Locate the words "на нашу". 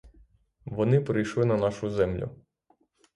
1.45-1.89